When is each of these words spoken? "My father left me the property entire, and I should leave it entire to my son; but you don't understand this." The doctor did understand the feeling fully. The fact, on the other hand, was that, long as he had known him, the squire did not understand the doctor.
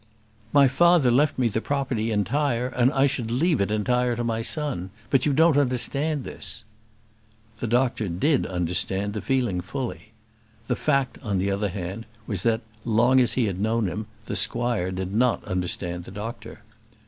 "My 0.51 0.67
father 0.67 1.11
left 1.11 1.37
me 1.37 1.47
the 1.47 1.61
property 1.61 2.09
entire, 2.09 2.69
and 2.69 2.91
I 2.91 3.05
should 3.05 3.29
leave 3.29 3.61
it 3.61 3.69
entire 3.71 4.15
to 4.15 4.23
my 4.23 4.41
son; 4.41 4.89
but 5.11 5.27
you 5.27 5.31
don't 5.31 5.57
understand 5.59 6.23
this." 6.23 6.63
The 7.59 7.67
doctor 7.67 8.07
did 8.07 8.47
understand 8.47 9.13
the 9.13 9.21
feeling 9.21 9.61
fully. 9.61 10.11
The 10.65 10.75
fact, 10.75 11.19
on 11.21 11.37
the 11.37 11.51
other 11.51 11.69
hand, 11.69 12.07
was 12.25 12.41
that, 12.41 12.61
long 12.83 13.19
as 13.19 13.33
he 13.33 13.45
had 13.45 13.59
known 13.61 13.87
him, 13.87 14.07
the 14.25 14.35
squire 14.35 14.89
did 14.89 15.13
not 15.13 15.43
understand 15.45 16.05
the 16.05 16.11
doctor. 16.11 16.63